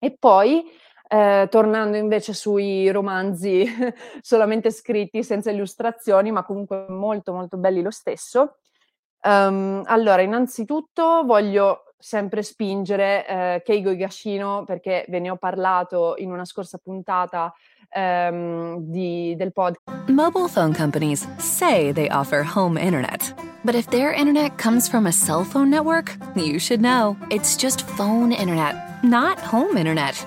[0.00, 0.64] E poi
[1.12, 3.66] eh, tornando invece sui romanzi
[4.22, 8.56] solamente scritti senza illustrazioni, ma comunque molto molto belli lo stesso,
[9.24, 16.32] Um, allora, innanzitutto voglio sempre spingere eh, Keigo Higashino perché ve ne ho parlato in
[16.32, 17.54] una scorsa puntata
[17.94, 20.08] um, di, del podcast.
[20.08, 23.32] Mobile phone companies say they offer home internet.
[23.64, 27.16] But if their internet comes from a cell phone network, you should know.
[27.30, 30.26] It's just phone internet, not home internet.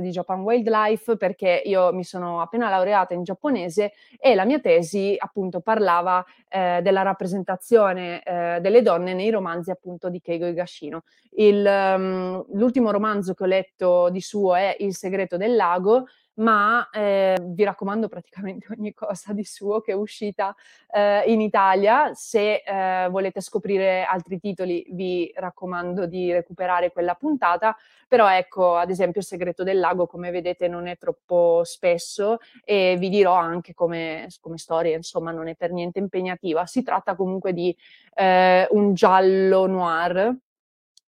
[0.00, 5.14] Di Japan Wildlife perché io mi sono appena laureata in giapponese e la mia tesi
[5.18, 11.02] appunto parlava eh, della rappresentazione eh, delle donne nei romanzi appunto di Keigo Higashino.
[11.38, 16.06] Il, um, l'ultimo romanzo che ho letto di suo è Il segreto del lago
[16.36, 20.54] ma eh, vi raccomando praticamente ogni cosa di suo che è uscita
[20.90, 22.12] eh, in Italia.
[22.14, 27.76] Se eh, volete scoprire altri titoli, vi raccomando di recuperare quella puntata.
[28.08, 32.96] Però ecco, ad esempio, Il segreto del lago, come vedete, non è troppo spesso e
[32.98, 36.66] vi dirò anche come, come storia, insomma, non è per niente impegnativa.
[36.66, 37.76] Si tratta comunque di
[38.14, 40.36] eh, un giallo noir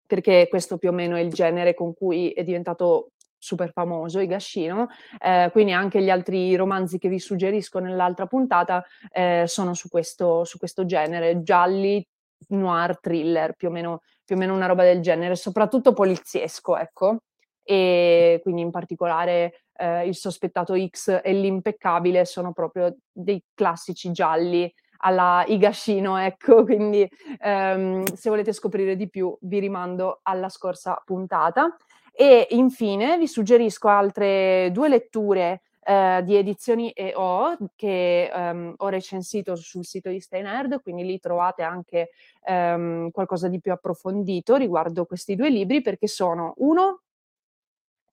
[0.07, 4.87] perché questo più o meno è il genere con cui è diventato super famoso, Higashino,
[5.19, 10.43] eh, quindi anche gli altri romanzi che vi suggerisco nell'altra puntata eh, sono su questo,
[10.43, 12.05] su questo genere, gialli,
[12.49, 17.19] noir, thriller, più o, meno, più o meno una roba del genere, soprattutto poliziesco, ecco,
[17.63, 24.71] e quindi in particolare eh, Il sospettato X e L'impeccabile sono proprio dei classici gialli
[24.99, 27.07] alla Higashino, ecco, quindi
[27.39, 31.75] ehm, se volete scoprire di più vi rimando alla scorsa puntata.
[32.19, 39.55] E infine vi suggerisco altre due letture eh, di edizioni EO che um, ho recensito
[39.55, 42.09] sul sito di Stay Nerd, quindi lì trovate anche
[42.47, 47.03] um, qualcosa di più approfondito riguardo questi due libri perché sono uno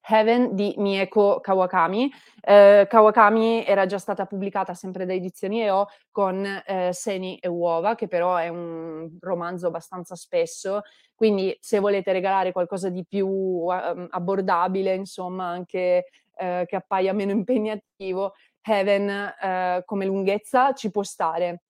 [0.06, 2.12] Heaven di Mieko Kawakami.
[2.40, 7.94] Eh, Kawakami era già stata pubblicata sempre da Edizioni EO con eh, Seni e Uova,
[7.94, 10.82] che però è un romanzo abbastanza spesso,
[11.14, 17.30] quindi se volete regalare qualcosa di più uh, abbordabile, insomma, anche uh, che appaia meno
[17.30, 21.63] impegnativo, Heaven uh, come lunghezza ci può stare.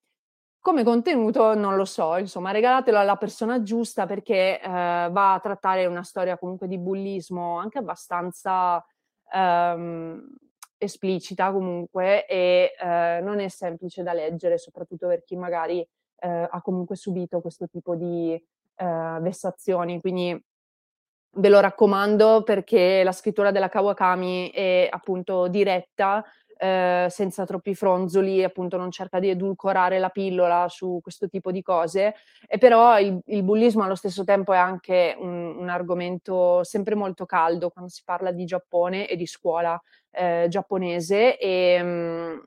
[0.65, 5.85] Come contenuto non lo so, insomma, regalatelo alla persona giusta perché eh, va a trattare
[5.85, 8.83] una storia comunque di bullismo anche abbastanza
[9.31, 10.27] ehm,
[10.79, 15.87] esplicita comunque e eh, non è semplice da leggere, soprattutto per chi magari
[16.17, 20.01] eh, ha comunque subito questo tipo di eh, vessazioni.
[20.01, 20.43] Quindi
[21.37, 26.25] ve lo raccomando perché la scrittura della Kawakami è appunto diretta,
[26.57, 31.61] eh, senza troppi fronzoli, appunto non cerca di edulcorare la pillola su questo tipo di
[31.61, 32.15] cose,
[32.47, 37.25] e però il, il bullismo allo stesso tempo è anche un, un, argomento sempre molto
[37.25, 39.79] caldo quando si parla di Giappone e di scuola
[40.11, 42.43] eh, giapponese e mh,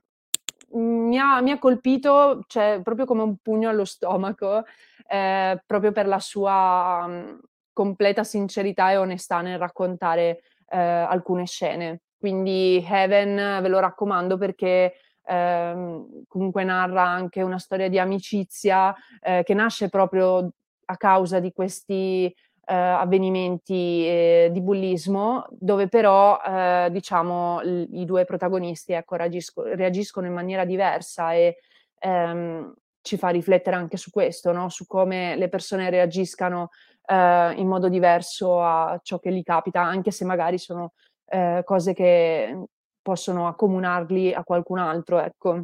[0.75, 4.63] mm, mi, ha, mi, ha, colpito cioè, proprio come un pugno allo stomaco,
[5.07, 7.39] eh, proprio per la sua mh,
[7.73, 12.01] completa sincerità e onestà nel raccontare eh, alcune scene.
[12.19, 14.95] Quindi Heaven ve lo raccomando perché
[15.25, 20.51] ehm, comunque narra anche una storia di amicizia eh, che nasce proprio
[20.85, 28.05] a causa di questi eh, avvenimenti eh, di bullismo, dove però eh, diciamo l- i
[28.05, 31.57] due protagonisti ecco, reagisco- reagiscono in maniera diversa e
[31.99, 34.69] ehm, ci fa riflettere anche su questo, no?
[34.69, 36.69] su come le persone reagiscano
[37.05, 40.93] eh, in modo diverso a ciò che gli capita, anche se magari sono
[41.29, 42.65] eh, cose che
[43.01, 45.63] possono accomunarli a qualcun altro, ecco.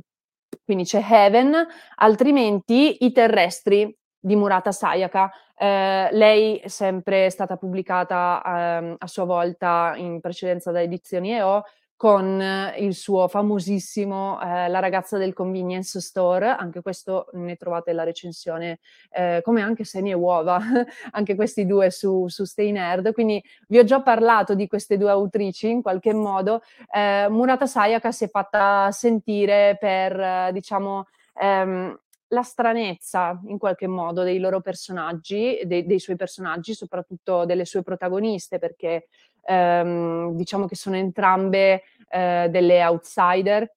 [0.64, 1.54] Quindi c'è Heaven,
[1.96, 5.32] altrimenti I terrestri di Murata Sayaka.
[5.56, 11.64] Eh, lei è sempre stata pubblicata eh, a sua volta in precedenza da edizioni EO
[11.98, 12.44] con
[12.78, 18.80] il suo famosissimo eh, La ragazza del convenience store, anche questo ne trovate la recensione,
[19.12, 20.60] eh, come anche Seni e Uova,
[21.12, 25.10] anche questi due su, su Stay Nerd, quindi vi ho già parlato di queste due
[25.10, 26.62] autrici in qualche modo.
[26.94, 31.08] Eh, Murata Sayaka si è fatta sentire per, diciamo,
[31.40, 31.98] ehm,
[32.30, 37.84] la stranezza in qualche modo dei loro personaggi, dei, dei suoi personaggi, soprattutto delle sue
[37.84, 39.08] protagoniste, perché
[39.46, 43.70] ehm, diciamo che sono entrambe eh, delle outsider,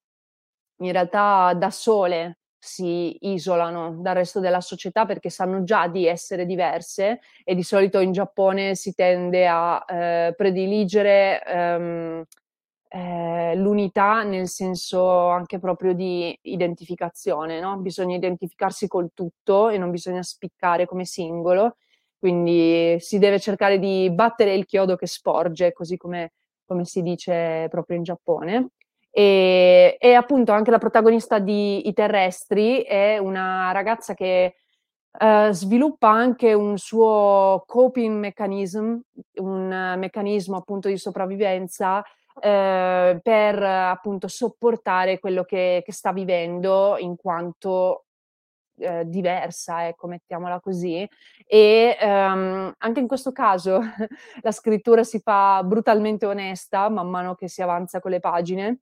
[0.81, 6.45] in realtà da sole si isolano dal resto della società perché sanno già di essere
[6.45, 12.25] diverse e di solito in Giappone si tende a eh, prediligere ehm,
[12.91, 17.77] eh, l'unità nel senso anche proprio di identificazione, no?
[17.79, 21.77] Bisogna identificarsi col tutto e non bisogna spiccare come singolo,
[22.19, 26.33] quindi si deve cercare di battere il chiodo che sporge, così come,
[26.67, 28.71] come si dice proprio in Giappone.
[29.11, 34.57] E, e, appunto anche la protagonista di I Terrestri è una ragazza che
[35.19, 38.97] uh, sviluppa anche un suo coping mechanism,
[39.41, 42.05] un meccanismo appunto di sopravvivenza
[42.41, 48.05] eh, per appunto sopportare quello che, che sta vivendo in quanto
[48.79, 51.09] eh, diversa, ecco, mettiamola così.
[51.47, 53.81] E ehm, anche in questo caso
[54.43, 58.81] la scrittura si fa brutalmente onesta man mano che si avanza con le pagine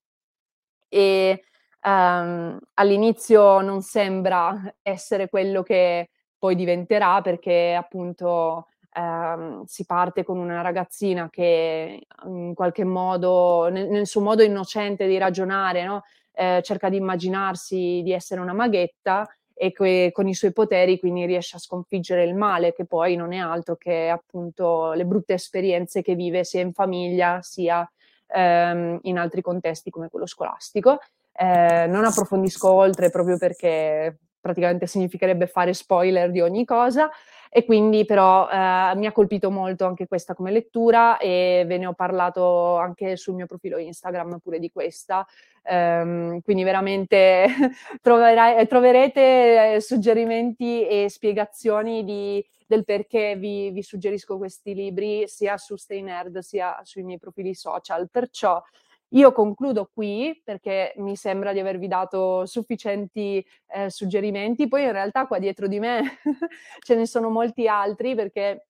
[0.88, 1.42] e
[1.80, 10.38] ehm, all'inizio non sembra essere quello che poi diventerà perché appunto ehm, si parte con
[10.38, 16.02] una ragazzina che in qualche modo, nel, nel suo modo innocente di ragionare, no?
[16.32, 19.26] eh, cerca di immaginarsi di essere una maghetta
[19.58, 23.32] e che con i suoi poteri quindi riesce a sconfiggere il male, che poi non
[23.32, 27.90] è altro che appunto le brutte esperienze che vive sia in famiglia sia
[28.26, 30.98] ehm, in altri contesti come quello scolastico.
[31.32, 37.10] Eh, non approfondisco oltre proprio perché praticamente significherebbe fare spoiler di ogni cosa
[37.50, 41.86] e quindi però eh, mi ha colpito molto anche questa come lettura e ve ne
[41.86, 45.26] ho parlato anche sul mio profilo Instagram pure di questa,
[45.70, 47.46] um, quindi veramente
[48.02, 55.76] troverai, troverete suggerimenti e spiegazioni di, del perché vi, vi, suggerisco questi libri sia su
[55.76, 58.62] Stay Nerd sia sui miei profili social, perciò
[59.10, 65.26] io concludo qui perché mi sembra di avervi dato sufficienti eh, suggerimenti, poi in realtà
[65.26, 66.18] qua dietro di me
[66.84, 68.66] ce ne sono molti altri perché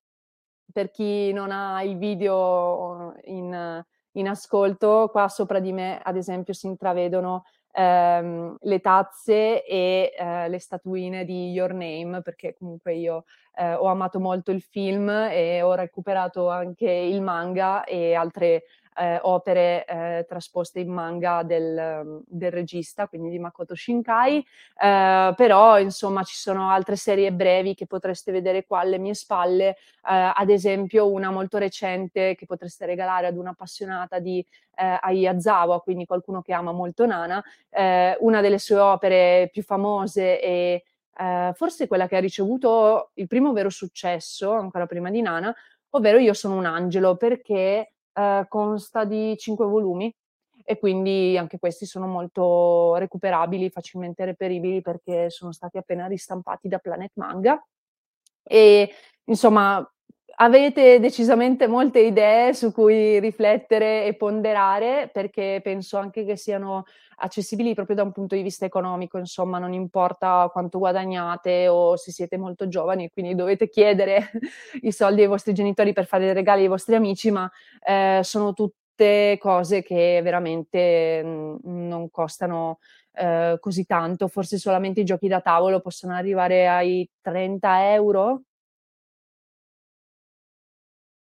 [0.73, 3.83] per chi non ha il video in,
[4.13, 10.49] in ascolto, qua sopra di me ad esempio si intravedono ehm, le tazze e eh,
[10.49, 13.25] le statuine di Your Name, perché comunque io
[13.55, 18.65] eh, ho amato molto il film e ho recuperato anche il manga e altre
[18.99, 25.79] eh, opere eh, trasposte in manga del, del, regista, quindi di Makoto Shinkai, eh, però
[25.79, 30.51] insomma ci sono altre serie brevi che potreste vedere qua alle mie spalle, eh, ad
[30.51, 34.45] esempio una molto recente che potreste regalare ad un'appassionata di
[34.77, 40.41] eh, Ayazawa, quindi qualcuno che ama molto Nana, eh, una delle sue opere più famose
[40.41, 40.85] e
[41.19, 45.55] Uh, forse quella che ha ricevuto il primo vero successo, ancora prima di Nana,
[45.97, 50.15] ovvero Io sono un angelo, perché eh, consta di cinque volumi
[50.65, 56.79] e quindi anche questi sono molto recuperabili, facilmente reperibili perché sono stati appena ristampati da
[56.79, 57.63] Planet Manga.
[58.43, 58.91] E
[59.25, 59.87] insomma,
[60.37, 66.85] avete decisamente molte idee su cui riflettere e ponderare perché penso anche che siano
[67.17, 72.13] accessibili proprio da un punto di vista economico, insomma non importa quanto guadagnate o se
[72.13, 74.31] siete molto giovani, quindi dovete chiedere
[74.83, 77.51] i soldi ai vostri genitori per fare dei regali ai vostri amici, ma
[77.85, 82.79] eh, sono tutte cose che veramente mh, mm, non costano
[83.13, 88.43] eh, così tanto, forse solamente i giochi da tavolo possono arrivare ai 30 euro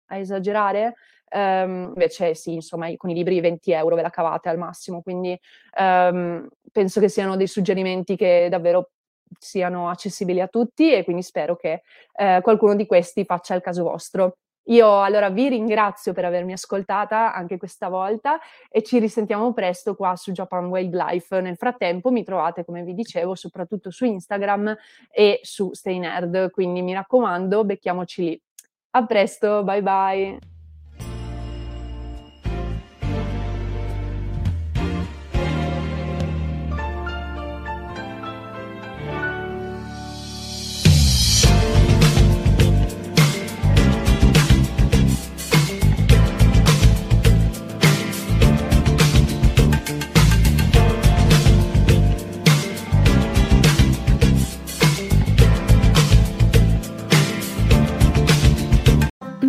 [0.07, 0.95] a esagerare.
[1.29, 5.37] Um, invece sì, insomma, con i libri 20 euro ve la cavate al massimo, quindi
[5.79, 8.91] um, penso che siano dei suggerimenti che davvero
[9.37, 11.81] siano accessibili a tutti e quindi spero che
[12.13, 14.37] uh, qualcuno di questi faccia il caso vostro.
[14.69, 18.37] Io allora vi ringrazio per avermi ascoltata anche questa volta
[18.69, 21.39] e ci risentiamo presto qua su Japan Wildlife.
[21.39, 24.75] Nel frattempo mi trovate, come vi dicevo, soprattutto su Instagram
[25.09, 28.41] e su Stay Nerd, quindi mi raccomando, becchiamoci lì.
[28.91, 30.56] A presto, bye bye.